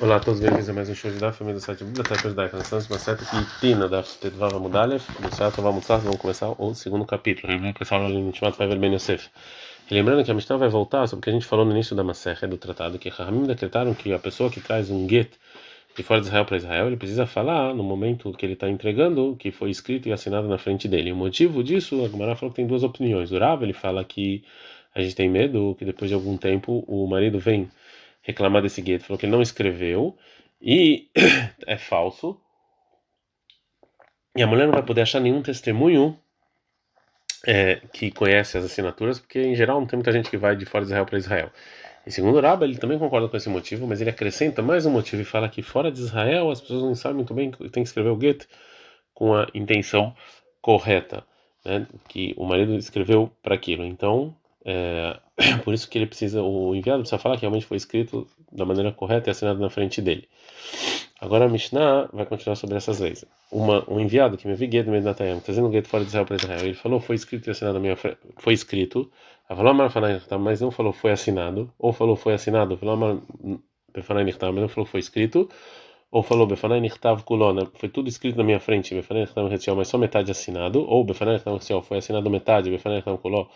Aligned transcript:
Olá 0.00 0.14
a 0.14 0.20
todos, 0.20 0.38
bem-vindos 0.38 0.68
a 0.68 0.72
mais 0.72 0.88
um 0.88 0.94
show 0.94 1.10
de 1.10 1.18
da 1.18 1.32
família 1.32 1.58
do 1.58 1.60
site 1.60 1.82
Biblioteca 1.82 2.28
Judaica. 2.28 2.56
Nós 2.56 2.66
estamos 2.66 2.88
uma 2.88 3.00
seta 3.00 3.24
que 3.24 3.60
Tina 3.60 3.88
da 3.88 4.00
Tetvava 4.00 4.56
Mudalev, 4.60 5.02
Seattle 5.32 5.60
Vamutzah, 5.60 5.96
vamos 5.96 6.18
começar 6.18 6.54
o 6.56 6.72
segundo 6.72 7.04
capítulo. 7.04 7.52
Vamos 7.58 7.72
começar 7.72 7.98
o 7.98 8.08
Nishmat 8.08 8.56
Pavel 8.56 8.78
Ben 8.78 8.94
Yosef. 8.94 9.28
E 9.90 9.94
lembrando 9.94 10.24
que 10.24 10.30
a 10.30 10.34
Mishnah 10.34 10.56
vai 10.56 10.68
voltar 10.68 11.08
sobre 11.08 11.18
o 11.18 11.24
que 11.24 11.30
a 11.30 11.32
gente 11.32 11.46
falou 11.46 11.64
no 11.64 11.72
início 11.72 11.96
da 11.96 12.04
Maserha, 12.04 12.46
do 12.46 12.56
tratado, 12.56 12.96
que 12.96 13.08
Rahamim 13.08 13.44
decretaram 13.44 13.92
que 13.92 14.12
a 14.12 14.20
pessoa 14.20 14.48
que 14.48 14.60
traz 14.60 14.88
um 14.88 15.08
get 15.08 15.32
de 15.96 16.02
fora 16.04 16.20
de 16.20 16.28
Israel 16.28 16.44
para 16.44 16.56
Israel, 16.58 16.86
ele 16.86 16.96
precisa 16.96 17.26
falar 17.26 17.74
no 17.74 17.82
momento 17.82 18.30
que 18.34 18.46
ele 18.46 18.52
está 18.52 18.68
entregando 18.70 19.34
que 19.36 19.50
foi 19.50 19.70
escrito 19.70 20.08
e 20.08 20.12
assinado 20.12 20.46
na 20.46 20.58
frente 20.58 20.86
dele. 20.86 21.10
O 21.10 21.16
motivo 21.16 21.64
disso, 21.64 22.04
a 22.04 22.08
Gemara 22.08 22.36
falou 22.36 22.52
que 22.52 22.56
tem 22.58 22.68
duas 22.68 22.84
opiniões. 22.84 23.32
O 23.32 23.38
Rav, 23.38 23.64
ele 23.64 23.72
fala 23.72 24.04
que 24.04 24.44
a 24.94 25.02
gente 25.02 25.16
tem 25.16 25.28
medo 25.28 25.74
que 25.76 25.84
depois 25.84 26.08
de 26.08 26.14
algum 26.14 26.36
tempo 26.36 26.84
o 26.86 27.04
marido 27.08 27.40
vem 27.40 27.68
reclamar 28.28 28.60
desse 28.60 28.82
gueto, 28.82 29.04
falou 29.04 29.18
que 29.18 29.24
ele 29.24 29.32
não 29.32 29.40
escreveu 29.40 30.16
e 30.60 31.08
é 31.66 31.78
falso. 31.78 32.38
E 34.36 34.42
a 34.42 34.46
mulher 34.46 34.66
não 34.66 34.74
vai 34.74 34.82
poder 34.82 35.00
achar 35.00 35.18
nenhum 35.18 35.42
testemunho 35.42 36.18
é, 37.46 37.76
que 37.92 38.10
conhece 38.10 38.58
as 38.58 38.64
assinaturas, 38.64 39.18
porque 39.18 39.40
em 39.40 39.54
geral 39.54 39.80
não 39.80 39.86
tem 39.86 39.96
muita 39.96 40.12
gente 40.12 40.28
que 40.28 40.36
vai 40.36 40.54
de 40.54 40.66
fora 40.66 40.84
de 40.84 40.90
Israel 40.90 41.06
para 41.06 41.18
Israel. 41.18 41.50
E 42.06 42.10
segundo 42.10 42.36
o 42.36 42.40
Rabba, 42.40 42.66
ele 42.66 42.76
também 42.76 42.98
concorda 42.98 43.28
com 43.28 43.36
esse 43.36 43.48
motivo, 43.48 43.86
mas 43.86 44.00
ele 44.00 44.10
acrescenta 44.10 44.62
mais 44.62 44.84
um 44.84 44.90
motivo 44.90 45.22
e 45.22 45.24
fala 45.24 45.48
que 45.48 45.62
fora 45.62 45.90
de 45.90 46.00
Israel 46.00 46.50
as 46.50 46.60
pessoas 46.60 46.82
não 46.82 46.94
sabem 46.94 47.16
muito 47.16 47.34
bem 47.34 47.50
que 47.50 47.58
tem 47.70 47.82
que 47.82 47.88
escrever 47.88 48.10
o 48.10 48.16
gueto 48.16 48.46
com 49.14 49.34
a 49.34 49.46
intenção 49.54 50.14
correta, 50.60 51.24
né, 51.64 51.86
que 52.08 52.34
o 52.36 52.44
marido 52.44 52.76
escreveu 52.76 53.32
para 53.42 53.54
aquilo. 53.54 53.84
Então, 53.84 54.34
é, 54.64 55.18
por 55.64 55.72
isso 55.72 55.88
que 55.88 55.98
ele 55.98 56.06
precisa, 56.06 56.42
o 56.42 56.74
enviado 56.74 57.00
precisa 57.00 57.18
falar 57.18 57.36
que 57.36 57.42
realmente 57.42 57.66
foi 57.66 57.76
escrito 57.76 58.26
da 58.50 58.64
maneira 58.64 58.92
correta 58.92 59.28
e 59.28 59.30
assinado 59.30 59.60
na 59.60 59.70
frente 59.70 60.00
dele. 60.00 60.28
Agora 61.20 61.46
a 61.46 61.48
Mishnah 61.48 62.08
vai 62.12 62.26
continuar 62.26 62.54
sobre 62.54 62.76
essas 62.76 63.00
leis. 63.00 63.24
Uma, 63.50 63.84
um 63.90 63.98
enviado 63.98 64.36
que 64.36 64.46
me 64.46 64.54
vi 64.54 64.68
gueto 64.68 64.90
no 64.90 65.00
Natayam, 65.00 65.40
trazendo 65.40 65.66
um 65.66 65.70
gueto 65.70 65.88
fora 65.88 66.04
de 66.04 66.08
Israel 66.08 66.26
para 66.26 66.36
Israel, 66.36 66.60
ele 66.60 66.74
falou 66.74 67.00
foi 67.00 67.16
escrito 67.16 67.48
e 67.48 67.50
assinado 67.50 67.74
na 67.74 67.80
minha 67.80 67.96
frente, 67.96 68.18
foi 68.36 68.52
escrito, 68.52 69.10
mas 70.40 70.60
não 70.60 70.70
falou 70.70 70.92
foi 70.92 71.10
assinado, 71.10 71.72
ou 71.78 71.92
falou 71.92 72.14
foi 72.14 72.34
assinado, 72.34 72.78
mas 72.78 74.60
não 74.60 74.68
falou 74.68 74.86
foi 74.86 75.00
escrito, 75.00 75.48
ou 76.10 76.22
falou 76.22 76.46
Befanai 76.46 76.80
Nichtav 76.80 77.22
Kulona, 77.24 77.66
foi 77.74 77.88
tudo 77.88 78.08
escrito 78.08 78.36
na 78.36 78.44
minha 78.44 78.60
frente, 78.60 78.94
Befanai 78.94 79.24
Nichtav 79.24 79.76
mas 79.76 79.88
só 79.88 79.98
metade 79.98 80.30
assinado, 80.30 80.80
ou 80.88 81.02
Befanai 81.04 81.34
Nichtav 81.34 81.82
foi 81.82 81.98
assinado 81.98 82.30
metade, 82.30 82.70
Befanai 82.70 82.98
Nichtav 82.98 83.18
Kulona 83.18 83.48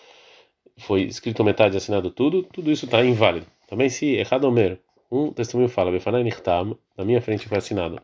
foi 0.79 1.03
escrito 1.03 1.45
metade 1.45 1.77
assinado 1.77 2.11
tudo, 2.11 2.43
tudo 2.45 2.71
isso 2.71 2.85
está 2.85 3.05
inválido. 3.05 3.47
Também 3.69 3.89
se 3.89 4.15
errado 4.15 4.45
Homer, 4.45 4.79
um 5.11 5.33
testemunho 5.33 5.69
fala, 5.69 5.91
Befanai 5.91 6.23
Nichtam, 6.23 6.79
na 6.97 7.05
minha 7.05 7.21
frente 7.21 7.49
foi 7.49 7.59
assinado, 7.59 8.01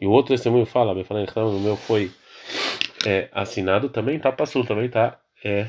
e 0.00 0.06
o 0.06 0.10
outro 0.10 0.34
testemunho 0.34 0.66
fala, 0.66 0.94
Befanai 0.94 1.22
Nichtam, 1.22 1.52
no 1.52 1.60
meu 1.60 1.76
foi 1.76 2.10
é, 3.06 3.28
assinado, 3.32 3.88
também 3.88 4.16
está 4.16 4.32
passul, 4.32 4.64
também 4.64 4.86
está 4.86 5.20
é, 5.44 5.68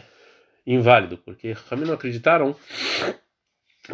inválido, 0.66 1.18
porque 1.18 1.56
também 1.70 1.86
não 1.86 1.94
acreditaram 1.94 2.56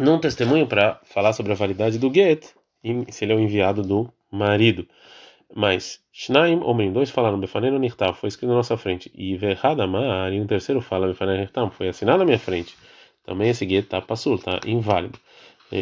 num 0.00 0.18
testemunho 0.18 0.66
para 0.66 1.00
falar 1.04 1.32
sobre 1.32 1.52
a 1.52 1.56
validade 1.56 1.98
do 1.98 2.12
get, 2.12 2.46
se 3.10 3.24
ele 3.24 3.32
é 3.32 3.36
o 3.36 3.40
enviado 3.40 3.82
do 3.82 4.12
marido. 4.30 4.86
Mas 5.54 6.00
Shnaim 6.12 6.60
Omrim, 6.62 6.92
dois 6.92 7.10
falaram 7.10 7.38
Befaneno 7.38 7.78
Nirtav, 7.78 8.14
foi 8.14 8.28
escrito 8.28 8.50
na 8.50 8.56
nossa 8.56 8.76
frente. 8.76 9.10
E 9.14 9.36
Verhadamar, 9.36 10.32
e 10.32 10.40
um 10.40 10.46
terceiro 10.46 10.80
fala 10.80 11.06
Befaneno 11.06 11.40
Nirtav, 11.40 11.70
foi 11.70 11.88
assinado 11.88 12.18
na 12.18 12.24
minha 12.24 12.38
frente. 12.38 12.76
Também 13.24 13.50
esse 13.50 13.64
guia 13.66 13.80
está 13.80 14.00
passul, 14.00 14.36
está 14.36 14.60
inválido. 14.66 15.18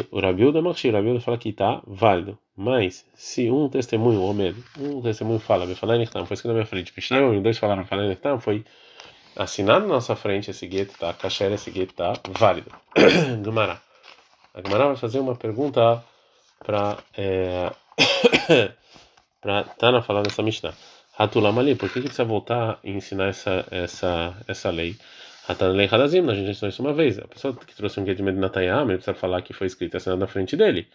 O 0.09 0.21
Rabiuda 0.21 0.59
o 0.59 0.91
Rabiuda 0.91 1.19
fala 1.19 1.37
que 1.37 1.49
está 1.49 1.81
válido. 1.85 2.37
Mas 2.55 3.05
se 3.13 3.49
um 3.49 3.67
testemunho, 3.67 4.33
medo, 4.33 4.63
um 4.79 5.01
testemunho 5.01 5.39
fala 5.39 5.65
Befaneno 5.65 5.99
Nirtav, 5.99 6.25
foi 6.25 6.35
escrito 6.35 6.51
na 6.51 6.55
minha 6.55 6.65
frente. 6.65 6.93
Shnaim 6.99 7.23
Omrim, 7.23 7.41
dois 7.41 7.57
falaram 7.57 7.83
Befaneno 7.83 8.09
Nirtav, 8.09 8.41
foi 8.41 8.63
assinado 9.35 9.87
na 9.87 9.95
nossa 9.95 10.15
frente, 10.15 10.51
esse 10.51 10.67
guia 10.67 10.83
está, 10.83 11.13
kasher, 11.13 11.51
esse 11.51 11.71
guia 11.71 11.83
está 11.83 12.13
válido. 12.29 12.71
Gemara. 13.43 13.81
A 14.53 14.61
Gemara 14.61 14.87
vai 14.87 14.95
fazer 14.97 15.19
uma 15.19 15.35
pergunta 15.35 16.03
para. 16.59 16.97
É... 17.17 17.71
para 19.41 19.63
Tana 19.63 20.01
falar 20.01 20.21
nessa 20.23 20.43
Mishnah. 20.43 20.73
Hatulam 21.17 21.59
ali, 21.59 21.75
por 21.75 21.89
que, 21.89 21.95
que 21.95 22.07
precisa 22.07 22.23
voltar 22.23 22.79
e 22.83 22.91
ensinar 22.91 23.27
essa, 23.27 23.65
essa, 23.71 24.35
essa 24.47 24.69
lei? 24.69 24.95
Hatan 25.47 25.71
lei 25.71 25.89
Hadazim, 25.91 26.29
a 26.29 26.35
gente 26.35 26.51
ensinou 26.51 26.69
isso 26.69 26.81
uma 26.81 26.93
vez. 26.93 27.19
A 27.19 27.27
pessoa 27.27 27.53
que 27.53 27.75
trouxe 27.75 27.99
um 27.99 28.03
guia 28.03 28.15
de 28.15 28.21
Natayam, 28.21 28.83
ele 28.83 28.97
precisa 28.97 29.13
falar 29.13 29.41
que 29.41 29.53
foi 29.53 29.67
escrito 29.67 29.97
assinado 29.97 30.19
na 30.19 30.27
frente 30.27 30.55
dele. 30.55 30.87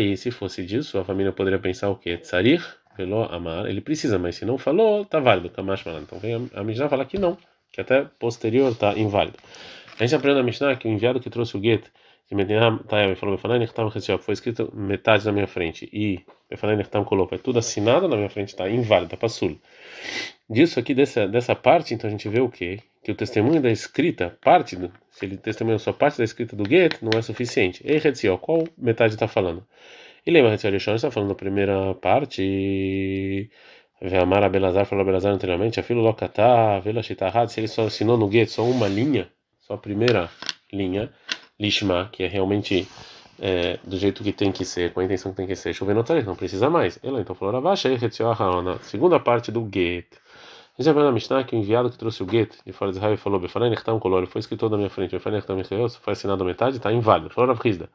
E 0.00 0.16
se 0.16 0.30
fosse 0.30 0.64
disso, 0.64 0.98
a 0.98 1.04
família 1.04 1.30
poderia 1.32 1.58
pensar 1.58 1.90
o 1.90 1.96
quê? 1.96 2.16
Tsarir, 2.16 2.64
pelo 2.96 3.22
amar, 3.24 3.68
ele 3.68 3.80
precisa, 3.80 4.18
mas 4.18 4.36
se 4.36 4.44
não 4.44 4.56
falou, 4.58 5.04
tá 5.04 5.20
válido, 5.20 5.52
Malan. 5.62 6.00
Então 6.00 6.18
vem 6.18 6.50
a 6.54 6.64
Mishnah 6.64 6.88
falar 6.88 7.04
que 7.04 7.18
não, 7.18 7.36
que 7.70 7.80
até 7.80 8.06
posterior 8.18 8.74
tá 8.74 8.98
inválido. 8.98 9.38
A 9.98 10.04
gente 10.04 10.14
aprende 10.14 10.38
na 10.38 10.42
Mishnah 10.42 10.76
que 10.76 10.88
o 10.88 10.90
enviado 10.90 11.20
que 11.20 11.28
trouxe 11.28 11.56
o 11.56 11.60
gueto 11.60 11.90
falou, 13.16 13.38
foi 14.18 14.34
escrito 14.34 14.70
metade 14.74 15.24
na 15.24 15.32
minha 15.32 15.46
frente, 15.46 15.88
e 15.92 16.20
colocou, 17.04 17.36
é 17.36 17.40
tudo 17.40 17.58
assinado 17.58 18.06
na 18.06 18.16
minha 18.16 18.28
frente, 18.28 18.48
está 18.48 18.68
inválido, 18.68 19.06
está 19.06 19.16
passul. 19.16 19.58
Disso 20.48 20.78
aqui, 20.78 20.94
dessa, 20.94 21.26
dessa 21.26 21.54
parte, 21.54 21.94
então 21.94 22.08
a 22.08 22.10
gente 22.10 22.28
vê 22.28 22.40
o 22.40 22.48
quê? 22.48 22.80
Que 23.02 23.12
o 23.12 23.14
testemunho 23.14 23.60
da 23.60 23.70
escrita, 23.70 24.36
parte, 24.42 24.76
do, 24.76 24.92
se 25.10 25.26
ele 25.26 25.36
testemunha 25.36 25.78
só 25.78 25.92
parte 25.92 26.18
da 26.18 26.24
escrita 26.24 26.54
do 26.56 26.68
get, 26.68 27.00
não 27.02 27.18
é 27.18 27.22
suficiente. 27.22 27.82
E 27.84 27.96
Hetziel, 27.96 28.38
qual 28.38 28.64
metade 28.76 29.14
está 29.14 29.28
falando? 29.28 29.66
E 30.26 30.30
lembra, 30.30 30.54
Rishon 30.54 30.94
está 30.94 31.10
falando 31.10 31.30
da 31.30 31.34
primeira 31.34 31.94
parte, 31.94 33.50
Veamar 34.00 34.44
Abelazar 34.44 34.86
falou 34.86 35.02
Abelazar 35.02 35.32
anteriormente, 35.32 35.80
Afilo 35.80 36.02
Lokatá, 36.02 36.78
Vela 36.80 37.02
se 37.02 37.60
ele 37.60 37.68
só 37.68 37.86
assinou 37.86 38.16
no 38.16 38.30
get 38.30 38.48
só 38.48 38.62
uma 38.62 38.86
linha, 38.86 39.28
só 39.60 39.74
a 39.74 39.78
primeira 39.78 40.30
linha, 40.72 41.10
lishma, 41.58 42.08
que 42.12 42.22
é 42.22 42.28
realmente 42.28 42.88
é, 43.38 43.78
do 43.84 43.96
jeito 43.96 44.22
que 44.22 44.32
tem 44.32 44.50
que 44.50 44.64
ser, 44.64 44.92
com 44.92 45.00
a 45.00 45.04
intenção 45.04 45.32
que 45.32 45.36
tem 45.36 45.46
que 45.46 45.56
ser, 45.56 45.72
chovendo 45.72 46.04
não 46.24 46.36
precisa 46.36 46.68
mais. 46.68 46.98
Ela 47.02 47.20
então 47.20 47.34
falou, 47.34 47.54
Ravashei 47.54 47.98
na 48.64 48.78
segunda 48.80 49.20
parte 49.20 49.50
do 49.50 49.68
get. 49.72 50.06
A 50.78 50.82
gente 50.82 50.94
na 50.94 51.10
Mishnah 51.10 51.42
que 51.42 51.56
o 51.56 51.58
enviado 51.58 51.90
que 51.90 51.98
trouxe 51.98 52.22
o 52.22 52.30
get 52.30 52.54
de 52.64 52.72
fora 52.72 52.92
de 52.92 52.98
Israel 52.98 53.16
falou, 53.18 53.40
Befanai 53.40 53.68
Nechtam 53.68 53.98
Kolor, 53.98 54.26
foi 54.28 54.38
escrito 54.38 54.68
na 54.68 54.76
minha 54.76 54.88
frente, 54.88 55.10
Befanai 55.10 55.42
Nechtam 55.56 55.88
foi 55.88 56.12
assinado 56.12 56.44
a 56.44 56.46
metade, 56.46 56.76
está 56.76 56.92
inválido. 56.92 57.30
Falou 57.30 57.48
Rav 57.48 57.60
Rizda. 57.60 57.90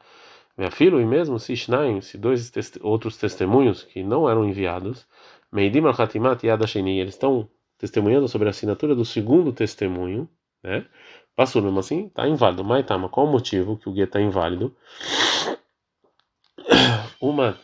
Minha 0.57 0.69
filha, 0.69 0.97
e 0.97 1.05
mesmo 1.05 1.39
se 1.39 1.55
Shnaim, 1.55 2.01
se 2.01 2.17
dois 2.17 2.49
test 2.49 2.77
outros 2.81 3.17
testemunhos 3.17 3.83
que 3.83 4.03
não 4.03 4.29
eram 4.29 4.45
enviados, 4.45 5.07
Meidim 5.51 5.85
al-Hatimat 5.85 6.43
e 6.43 6.49
Adasheni, 6.49 6.99
eles 6.99 7.13
estão 7.13 7.47
testemunhando 7.77 8.27
sobre 8.27 8.47
a 8.47 8.51
assinatura 8.51 8.93
do 8.93 9.05
segundo 9.05 9.53
testemunho, 9.53 10.27
né? 10.61 10.85
Passou 11.35 11.61
mesmo 11.61 11.79
assim, 11.79 12.09
tá 12.09 12.27
inválido. 12.27 12.63
Mas 12.63 12.85
tá, 12.85 12.97
mas 12.97 13.09
qual 13.11 13.25
o 13.25 13.31
motivo 13.31 13.77
que 13.77 13.89
o 13.89 13.91
guia 13.91 14.07
tá 14.07 14.21
inválido? 14.21 14.75
Uma, 17.19 17.57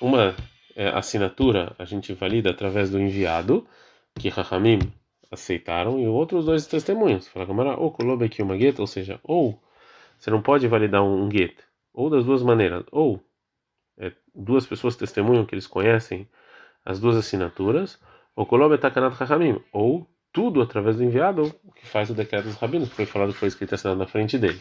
uma 0.00 0.36
é, 0.76 0.88
assinatura 0.88 1.74
a 1.76 1.84
gente 1.84 2.12
valida 2.12 2.50
através 2.50 2.90
do 2.90 3.00
enviado, 3.00 3.66
que 4.14 4.28
Rahamim 4.28 4.78
aceitaram, 5.30 5.98
e 5.98 6.06
outros 6.06 6.44
dois 6.44 6.66
testemunhos. 6.66 7.26
Fala 7.26 7.44
Gamara, 7.44 7.76
ou 7.76 7.92
aqui 8.24 8.40
uma 8.40 8.56
gueta, 8.56 8.80
ou 8.80 8.86
seja, 8.86 9.18
ou 9.24 9.60
você 10.18 10.30
não 10.30 10.40
pode 10.40 10.68
validar 10.68 11.02
um, 11.02 11.24
um 11.24 11.28
ou 11.92 12.08
das 12.08 12.24
duas 12.24 12.42
maneiras, 12.42 12.84
ou 12.92 13.20
é, 13.98 14.12
duas 14.34 14.66
pessoas 14.66 14.96
testemunham 14.96 15.44
que 15.44 15.54
eles 15.54 15.66
conhecem 15.66 16.28
as 16.84 17.00
duas 17.00 17.16
assinaturas, 17.16 18.00
ou 18.34 18.46
Kolobe 18.46 18.78
Takanat 18.78 19.14
Rahamim, 19.14 19.60
ou 19.72 20.08
tudo 20.32 20.62
através 20.62 20.96
do 20.96 21.04
enviado 21.04 21.54
que 21.76 21.86
faz 21.86 22.10
o 22.10 22.14
decreto 22.14 22.44
dos 22.44 22.56
rabinos, 22.56 22.88
foi 22.90 23.06
falado 23.06 23.32
foi 23.32 23.48
escrito 23.48 23.74
assinado 23.74 23.98
na 23.98 24.06
frente 24.06 24.38
dele. 24.38 24.60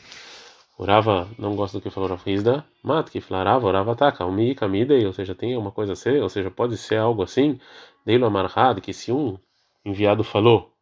Orava 0.77 1.27
não 1.37 1.55
gosta 1.55 1.77
do 1.77 1.81
que 1.81 1.89
falou 1.89 2.09
Rav 2.09 2.21
Hizda, 2.25 2.65
mat 2.81 3.09
que 3.09 3.19
flarava, 3.19 3.67
orava 3.67 3.91
ataca, 3.91 4.25
umi 4.25 4.55
kamidei, 4.55 5.05
ou 5.05 5.11
seja, 5.11 5.35
tem 5.35 5.57
uma 5.57 5.71
coisa 5.71 5.93
a 5.93 5.95
ser, 5.95 6.21
ou 6.21 6.29
seja, 6.29 6.49
pode 6.49 6.77
ser 6.77 6.95
algo 6.95 7.21
assim, 7.21 7.59
deilo 8.05 8.25
amarrado, 8.25 8.79
que 8.79 8.93
se 8.93 9.11
um 9.11 9.37
enviado 9.83 10.23
falou, 10.23 10.73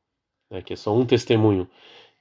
né, 0.51 0.61
que 0.61 0.73
é 0.73 0.75
só 0.75 0.95
um 0.95 1.05
testemunho, 1.05 1.67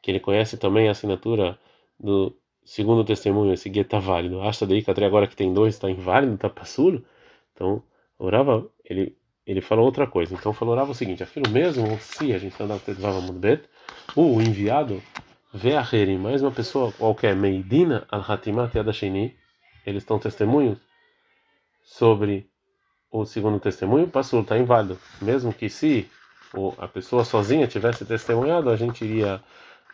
que 0.02 0.10
ele 0.10 0.20
conhece 0.20 0.56
também 0.56 0.88
a 0.88 0.92
assinatura 0.92 1.58
do 2.00 2.34
segundo 2.64 3.04
testemunho, 3.04 3.52
esse 3.52 3.68
guia 3.68 3.82
está 3.82 3.98
válido. 3.98 4.40
Asta 4.42 4.66
daí, 4.66 4.82
que 4.82 4.90
agora 5.04 5.26
que 5.26 5.36
tem 5.36 5.52
dois, 5.52 5.74
está 5.74 5.90
inválido, 5.90 6.34
está 6.34 6.48
passulo. 6.50 7.04
Então, 7.52 7.82
orava, 8.18 8.68
ele 8.84 9.16
ele 9.46 9.60
falou 9.60 9.84
outra 9.84 10.06
coisa. 10.06 10.34
Então 10.34 10.52
falou 10.52 10.75
o 10.90 10.94
seguinte: 10.94 11.22
afirma 11.22 11.48
mesmo 11.48 11.98
se 12.00 12.32
a 12.32 12.38
gente 12.38 12.52
está 12.52 12.64
andando 12.64 12.82
Tetvava 12.82 13.20
Mudbet, 13.20 13.62
o 14.14 14.40
enviado 14.40 15.02
vê 15.54 15.76
a 15.76 15.82
mais 16.19 16.43
uma 16.43 16.50
pessoa 16.50 16.93
qualquer, 16.93 17.34
Meidina 17.37 18.06
al-Hatimat 18.10 18.75
Yadashini, 18.75 19.37
eles 19.87 20.02
estão 20.02 20.19
testemunhos 20.19 20.78
sobre 21.82 22.50
o 23.10 23.25
segundo 23.25 23.60
testemunho, 23.60 24.08
passou, 24.08 24.43
está 24.43 24.58
inválido. 24.58 24.98
Mesmo 25.22 25.52
que 25.52 25.70
se 25.70 26.10
a 26.78 26.88
pessoa 26.88 27.25
sozinha 27.25 27.66
tivesse 27.66 28.04
testemunhado, 28.04 28.69
a 28.69 28.76
gente 28.76 29.04
iria, 29.04 29.40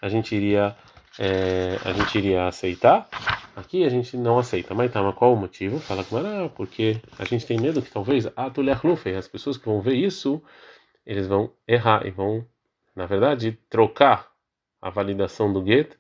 a 0.00 0.08
gente 0.08 0.34
iria 0.34 0.74
é, 1.18 1.78
a 1.84 1.92
gente 1.92 2.18
iria 2.18 2.46
aceitar. 2.46 3.08
Aqui 3.54 3.84
a 3.84 3.88
gente 3.88 4.16
não 4.16 4.38
aceita. 4.38 4.74
Mas 4.74 4.92
tá, 4.92 5.02
mas 5.02 5.14
qual 5.14 5.34
o 5.34 5.36
motivo? 5.36 5.78
Fala 5.78 6.04
com 6.04 6.16
ah, 6.16 6.50
porque 6.54 7.00
a 7.18 7.24
gente 7.24 7.46
tem 7.46 7.60
medo 7.60 7.82
que 7.82 7.90
talvez 7.90 8.26
as 8.26 9.28
pessoas 9.28 9.56
que 9.56 9.66
vão 9.66 9.80
ver 9.80 9.94
isso, 9.94 10.42
eles 11.04 11.26
vão 11.26 11.52
errar 11.66 12.06
e 12.06 12.10
vão, 12.10 12.44
na 12.96 13.06
verdade, 13.06 13.58
trocar 13.68 14.30
a 14.80 14.90
validação 14.90 15.52
do 15.52 15.64
get 15.64 15.96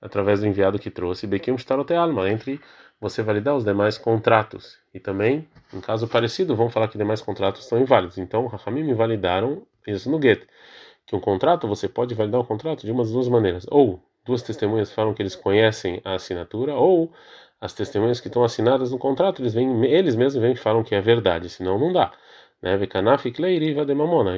através 0.00 0.40
do 0.40 0.46
enviado 0.46 0.78
que 0.78 0.90
trouxe 0.90 1.26
Bekim 1.26 1.56
Alma, 1.96 2.28
entre 2.28 2.60
você 3.00 3.22
validar 3.22 3.56
os 3.56 3.64
demais 3.64 3.96
contratos. 3.96 4.78
E 4.92 5.00
também, 5.00 5.48
em 5.72 5.80
caso 5.80 6.08
parecido, 6.08 6.56
vão 6.56 6.68
falar 6.68 6.88
que 6.88 6.98
demais 6.98 7.22
contratos 7.22 7.62
estão 7.62 7.78
inválidos. 7.78 8.18
Então, 8.18 8.46
Rahamim 8.46 8.92
validaram 8.94 9.66
isso 9.86 10.10
no 10.10 10.20
get. 10.20 10.46
Que 11.06 11.16
um 11.16 11.20
contrato, 11.20 11.66
você 11.66 11.88
pode 11.88 12.14
validar 12.14 12.40
um 12.40 12.44
contrato 12.44 12.84
de 12.84 12.92
umas 12.92 13.10
duas 13.10 13.28
maneiras. 13.28 13.66
Ou 13.70 14.02
duas 14.24 14.42
testemunhas 14.42 14.92
falam 14.92 15.14
que 15.14 15.22
eles 15.22 15.34
conhecem 15.34 16.00
a 16.04 16.14
assinatura, 16.14 16.74
ou 16.74 17.12
as 17.60 17.72
testemunhas 17.74 18.20
que 18.20 18.28
estão 18.28 18.42
assinadas 18.42 18.90
no 18.90 18.98
contrato, 18.98 19.42
eles, 19.42 19.52
vêm, 19.54 19.84
eles 19.84 20.16
mesmos 20.16 20.42
vêm 20.42 20.52
e 20.52 20.56
falam 20.56 20.82
que 20.82 20.94
é 20.94 21.00
verdade, 21.00 21.48
senão 21.48 21.78
não 21.78 21.92
dá. 21.92 22.12
Né? 22.62 22.74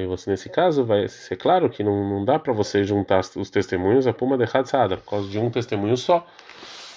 E 0.03 0.07
você, 0.07 0.29
nesse 0.29 0.49
caso, 0.49 0.85
vai 0.85 1.07
ser 1.07 1.35
claro 1.35 1.69
que 1.69 1.83
não, 1.83 2.09
não 2.09 2.25
dá 2.25 2.39
para 2.39 2.53
você 2.53 2.83
juntar 2.83 3.21
os 3.35 3.49
testemunhos 3.49 4.07
a 4.07 4.13
puma 4.13 4.37
de 4.37 4.45
Hatzada, 4.45 4.97
por 4.97 5.09
causa 5.09 5.29
de 5.29 5.37
um 5.39 5.49
testemunho 5.49 5.97
só. 5.97 6.25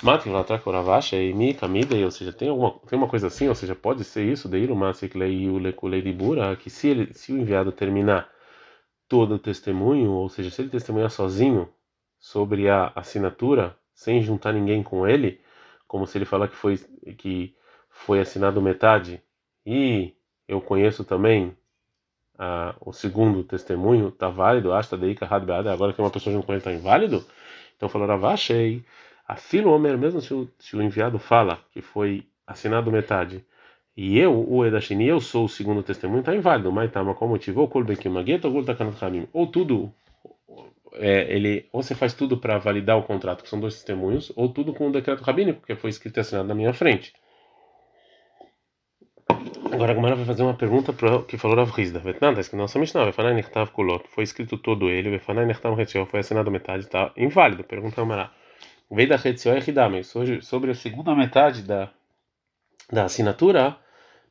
Mati 0.02 0.28
Vlatrakoravasha 0.28 1.16
e 1.16 1.32
Mi 1.32 1.54
Kamida, 1.54 1.96
ou 1.96 2.10
seja, 2.10 2.32
tem, 2.32 2.48
alguma, 2.48 2.78
tem 2.86 2.98
uma 2.98 3.08
coisa 3.08 3.28
assim, 3.28 3.48
ou 3.48 3.54
seja, 3.54 3.74
pode 3.74 4.04
ser 4.04 4.24
isso, 4.24 4.48
de 4.48 4.66
Masik 4.68 5.16
e 5.18 5.48
o 5.48 5.58
de 5.58 6.12
Bura, 6.12 6.54
que 6.56 6.68
se, 6.68 6.88
ele, 6.88 7.14
se 7.14 7.32
o 7.32 7.38
enviado 7.38 7.72
terminar 7.72 8.28
todo 9.08 9.36
o 9.36 9.38
testemunho, 9.38 10.10
ou 10.12 10.28
seja, 10.28 10.50
se 10.50 10.60
ele 10.62 10.68
testemunhar 10.68 11.10
sozinho, 11.10 11.68
sobre 12.26 12.68
a 12.68 12.90
assinatura 12.96 13.76
sem 13.94 14.20
juntar 14.20 14.52
ninguém 14.52 14.82
com 14.82 15.06
ele, 15.06 15.40
como 15.86 16.08
se 16.08 16.18
ele 16.18 16.24
falar 16.24 16.48
que 16.48 16.56
foi 16.56 16.76
que 17.16 17.54
foi 17.88 18.18
assinado 18.18 18.60
metade. 18.60 19.22
E 19.64 20.12
eu 20.48 20.60
conheço 20.60 21.04
também 21.04 21.56
a, 22.36 22.74
o 22.80 22.92
segundo 22.92 23.44
testemunho, 23.44 24.10
tá 24.10 24.28
válido, 24.28 24.72
asta 24.72 24.96
deika 24.96 25.24
hadbeada, 25.24 25.72
agora 25.72 25.92
que 25.92 26.00
uma 26.00 26.10
pessoa 26.10 26.42
com 26.42 26.52
ele 26.52 26.58
está 26.58 26.72
inválido, 26.72 27.24
então 27.76 27.88
falou 27.88 28.08
Ravashei, 28.08 28.84
a 29.26 29.36
filo 29.36 29.70
Homer, 29.70 29.96
mesmo 29.96 30.20
se 30.20 30.34
o, 30.34 30.50
se 30.58 30.74
o 30.76 30.82
enviado 30.82 31.20
fala 31.20 31.60
que 31.70 31.80
foi 31.80 32.26
assinado 32.44 32.90
metade, 32.90 33.46
e 33.96 34.18
eu, 34.18 34.34
o 34.50 34.66
Edashini, 34.66 35.06
eu 35.06 35.20
sou 35.20 35.44
o 35.44 35.48
segundo 35.48 35.80
testemunho, 35.80 36.20
está 36.20 36.34
inválido, 36.34 36.72
mas 36.72 36.90
tá, 36.90 37.04
mas 37.04 37.16
qual 37.16 37.30
motivo? 37.30 37.60
Ou 39.32 39.46
tudo 39.46 39.94
é, 40.98 41.32
ele 41.34 41.68
ou 41.72 41.82
você 41.82 41.94
faz 41.94 42.14
tudo 42.14 42.36
para 42.38 42.58
validar 42.58 42.98
o 42.98 43.02
contrato, 43.02 43.42
que 43.42 43.48
são 43.48 43.60
dois 43.60 43.74
testemunhos, 43.74 44.32
ou 44.36 44.48
tudo 44.48 44.72
com 44.72 44.88
o 44.88 44.92
decreto 44.92 45.22
rabínico, 45.22 45.66
que 45.66 45.74
foi 45.76 45.90
escrito 45.90 46.18
e 46.18 46.20
assinado 46.20 46.48
na 46.48 46.54
minha 46.54 46.72
frente. 46.72 47.12
Agora 49.72 49.92
a 49.92 49.94
Gamara 49.94 50.14
vai 50.14 50.24
fazer 50.24 50.42
uma 50.42 50.54
pergunta 50.54 50.92
pro, 50.92 51.24
que 51.24 51.36
falou 51.36 51.56
Rav 51.56 51.70
Rizda. 51.70 51.98
Está 52.08 52.30
escrito 52.32 52.56
nossa 52.56 52.78
Mishnah, 52.78 53.04
Vefanai 53.04 53.34
Nechtav. 53.34 53.70
Foi 54.08 54.24
escrito 54.24 54.56
todo 54.56 54.88
ele, 54.88 55.18
foi 55.18 56.20
assinado 56.20 56.50
metade, 56.50 56.84
está 56.84 57.12
inválido. 57.16 57.64
Pergunta 57.64 58.00
a 58.00 58.04
Gamara. 58.04 58.30
Veio 58.90 59.08
da 59.08 59.16
Retzior 59.16 59.56
e 59.56 59.70
Hidame, 59.70 60.04
sobre 60.04 60.70
a 60.70 60.74
segunda 60.74 61.14
metade 61.14 61.62
da, 61.62 61.90
da 62.90 63.04
assinatura, 63.04 63.76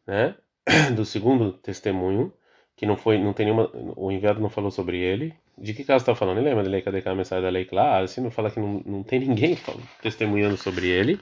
né, 0.08 0.36
do 0.96 1.04
segundo 1.04 1.54
testemunho, 1.54 2.34
que 2.76 2.86
não 2.86 2.96
foi, 2.96 3.18
não 3.18 3.34
tem 3.34 3.48
nenhuma, 3.48 3.70
o 3.96 4.12
enviado 4.12 4.40
não 4.40 4.50
falou 4.50 4.72
sobre 4.72 4.98
ele, 4.98 5.36
de 5.58 5.74
que 5.74 5.84
caso 5.84 6.04
está 6.04 6.14
falando? 6.16 6.42
Lembra 6.42 6.64
da 6.64 6.70
lei 6.70 6.82
cadê 6.82 7.02
a 7.06 7.16
mensagem 7.16 7.44
da 7.44 7.50
lei 7.50 7.66
claro? 7.66 8.08
Se 8.08 8.20
não 8.20 8.30
fala 8.30 8.52
que 8.52 8.60
não, 8.60 8.82
não 8.86 9.04
tem 9.04 9.20
ninguém 9.20 9.58
testemunhando 10.02 10.58
sobre 10.58 10.88
ele, 10.88 11.20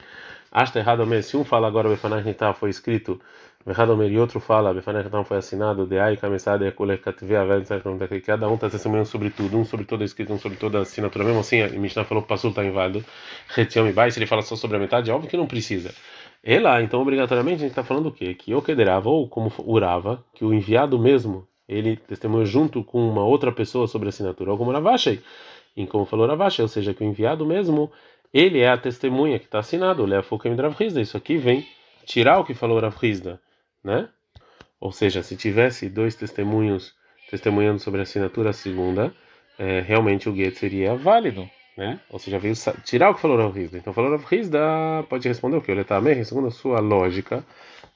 acha 0.50 0.78
errado 0.78 1.06
mesmo. 1.06 1.22
Se 1.30 1.36
um 1.36 1.44
fala 1.44 1.68
agora 1.68 1.88
Befanach 1.88 2.26
Nitá 2.26 2.52
foi 2.52 2.70
escrito, 2.70 3.20
errado 3.66 4.02
e 4.04 4.18
outro 4.18 4.40
fala 4.40 4.74
Befanach 4.74 5.04
Nitá 5.04 5.22
foi 5.24 5.36
assinado, 5.36 5.86
de 5.86 5.98
aí 6.00 6.16
Kamesada 6.16 6.66
e 6.66 6.98
Katvia 6.98 7.40
cada 8.24 8.48
um 8.48 8.54
está 8.54 8.68
testemunhando 8.68 9.08
sobre 9.08 9.30
tudo, 9.30 9.56
um 9.56 9.64
sobre 9.64 9.86
toda 9.86 10.02
a 10.02 10.06
escrita, 10.06 10.32
um 10.32 10.38
sobre 10.38 10.58
toda 10.58 10.78
a 10.78 10.82
assinatura. 10.82 11.24
Mesmo 11.24 11.40
assim, 11.40 11.62
a 11.62 11.68
Mishnah 11.68 12.04
falou 12.04 12.22
que 12.22 12.28
passou 12.28 12.50
está 12.50 12.64
inválido. 12.64 13.04
Retião 13.48 13.88
e 13.88 14.10
se 14.10 14.18
ele 14.18 14.26
fala 14.26 14.42
só 14.42 14.56
sobre 14.56 14.76
a 14.76 14.80
metade, 14.80 15.10
óbvio 15.12 15.30
que 15.30 15.36
não 15.36 15.46
precisa. 15.46 15.94
E 16.42 16.58
lá, 16.58 16.82
então 16.82 17.00
obrigatoriamente 17.00 17.56
a 17.56 17.60
gente 17.60 17.70
está 17.70 17.84
falando 17.84 18.06
o 18.06 18.12
quê? 18.12 18.34
Que 18.34 18.52
o 18.52 18.60
Kederava, 18.60 19.08
ou 19.08 19.28
como 19.28 19.50
urava, 19.58 20.22
que 20.34 20.44
o 20.44 20.52
enviado 20.52 20.98
mesmo 20.98 21.46
ele 21.68 21.96
testemunhou 21.96 22.44
junto 22.44 22.84
com 22.84 23.08
uma 23.08 23.24
outra 23.24 23.50
pessoa 23.50 23.86
sobre 23.86 24.08
a 24.08 24.10
assinatura, 24.10 24.56
como 24.56 24.70
Ravashei, 24.70 25.20
em 25.76 25.86
como 25.86 26.04
falou 26.04 26.26
Ravashei, 26.26 26.62
ou 26.62 26.68
seja, 26.68 26.94
que 26.94 27.02
o 27.02 27.06
enviado 27.06 27.46
mesmo, 27.46 27.90
ele 28.32 28.60
é 28.60 28.68
a 28.68 28.76
testemunha 28.76 29.38
que 29.38 29.46
está 29.46 29.60
assinado, 29.60 30.04
ele 30.04 30.14
é 30.14 30.18
a 30.18 31.00
isso 31.00 31.16
aqui 31.16 31.36
vem 31.36 31.66
tirar 32.04 32.38
o 32.38 32.44
que 32.44 32.54
falou 32.54 32.80
Ravrizda, 32.80 33.40
né? 33.82 34.08
Ou 34.80 34.92
seja, 34.92 35.22
se 35.22 35.36
tivesse 35.36 35.88
dois 35.88 36.14
testemunhos 36.14 36.94
testemunhando 37.30 37.78
sobre 37.78 38.00
a 38.00 38.02
assinatura 38.02 38.52
segunda, 38.52 39.14
é, 39.58 39.80
realmente 39.80 40.28
o 40.28 40.34
get 40.34 40.54
seria 40.56 40.94
válido, 40.94 41.48
né? 41.76 42.00
Ou 42.10 42.18
seja, 42.18 42.38
veio 42.38 42.54
tirar 42.84 43.10
o 43.10 43.14
que 43.14 43.20
falou 43.20 43.36
Ravrizda. 43.38 43.78
Então, 43.78 43.92
falou 43.92 44.10
Ravrizda, 44.10 44.58
pode 45.08 45.26
responder 45.26 45.56
o 45.56 45.62
que? 45.62 45.70
Ele 45.70 45.80
está 45.80 46.00
segundo 46.24 46.48
a 46.48 46.50
sua 46.50 46.80
lógica, 46.80 47.44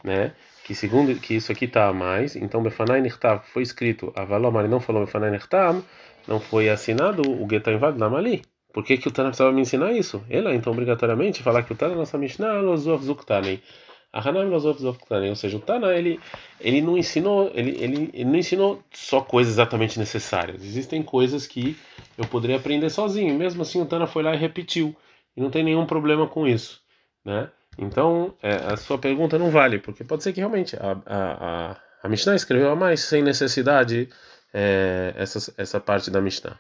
né? 0.05 0.33
que 0.69 0.75
segundo 0.75 1.19
que 1.19 1.35
isso 1.35 1.51
aqui 1.51 1.65
está 1.65 1.89
a 1.89 1.95
mais, 1.95 2.37
então 2.37 2.63
Befanai 2.63 3.01
Nirtav 3.01 3.43
foi 3.47 3.63
escrito, 3.63 4.13
Avalomar 4.15 4.69
não 4.69 4.81
falou 4.81 5.07
Befanai 5.07 5.31
Nirtav, 5.31 5.83
não 6.27 6.39
foi 6.39 6.69
assinado 6.69 7.23
o 7.23 7.49
Geta 7.49 7.73
Invad 7.73 7.99
Lamali. 7.99 8.43
Por 8.71 8.85
que, 8.85 8.99
que 8.99 9.09
o 9.09 9.11
Tana 9.11 9.31
precisava 9.31 9.51
me 9.51 9.63
ensinar 9.63 9.93
isso? 9.93 10.23
Ela, 10.29 10.55
então, 10.55 10.73
obrigatoriamente, 10.73 11.43
falar 11.43 11.63
que 11.63 11.73
o 11.73 11.75
Tana, 11.75 11.95
nossa 11.95 12.19
Mishnah, 12.19 12.61
Lozov 12.61 13.03
Zuktanen. 13.03 13.63
Hanam 14.13 14.51
Lozov 14.51 14.79
Zuktanen. 14.79 15.31
Ou 15.31 15.37
seja, 15.37 15.57
o 15.57 15.61
Tana, 15.61 15.95
ele, 15.95 16.21
ele 16.61 16.83
não 16.83 16.99
ensinou, 16.99 17.51
ele, 17.55 17.71
ele, 17.83 18.11
ele 18.13 18.25
não 18.27 18.37
ensinou 18.37 18.83
só 18.93 19.23
coisas 19.23 19.55
exatamente 19.55 19.99
necessárias. 19.99 20.63
Existem 20.63 21.03
coisas 21.03 21.47
que 21.47 21.79
eu 22.19 22.27
poderia 22.27 22.57
aprender 22.57 22.91
sozinho. 22.91 23.35
Mesmo 23.35 23.63
assim, 23.63 23.81
o 23.81 23.87
Tana 23.87 24.07
foi 24.07 24.23
lá 24.23 24.35
e 24.35 24.39
repetiu. 24.39 24.95
E 25.35 25.41
não 25.41 25.51
tem 25.51 25.65
nenhum 25.65 25.87
problema 25.87 26.27
com 26.27 26.47
isso, 26.47 26.83
né? 27.25 27.51
Então, 27.79 28.35
é, 28.43 28.57
a 28.57 28.77
sua 28.77 28.99
pergunta 28.99 29.39
não 29.39 29.51
vale, 29.51 29.79
porque 29.79 30.03
pode 30.03 30.25
ser 30.25 30.33
que 30.33 30.41
realmente 30.41 30.77
a, 30.77 31.01
a, 31.07 31.71
a, 31.71 31.77
a 32.03 32.09
Mishnah 32.09 32.35
escreveu 32.35 32.71
a 32.71 32.77
mais 32.77 33.01
sem 33.01 33.23
necessidade 33.23 34.09
é, 34.53 35.15
essa, 35.17 35.53
essa 35.57 35.79
parte 35.79 36.11
da 36.11 36.21
Mishnah. 36.21 36.59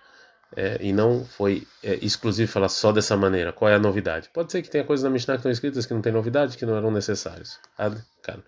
É, 0.56 0.78
e 0.80 0.92
não 0.94 1.26
foi 1.26 1.66
é, 1.82 1.96
exclusivo 1.96 2.50
falar 2.50 2.70
só 2.70 2.92
dessa 2.92 3.16
maneira. 3.16 3.52
Qual 3.52 3.70
é 3.70 3.74
a 3.74 3.78
novidade? 3.78 4.30
Pode 4.32 4.50
ser 4.50 4.62
que 4.62 4.70
tenha 4.70 4.84
coisas 4.84 5.04
na 5.04 5.10
Mishnah 5.10 5.34
que 5.34 5.40
estão 5.40 5.52
escritas 5.52 5.84
que 5.84 5.92
não 5.92 6.00
tem 6.00 6.12
novidade, 6.12 6.56
que 6.56 6.64
não 6.64 6.76
eram 6.76 6.90
necessárias. 6.90 7.58
Ad, 7.76 8.00
cara. 8.22 8.42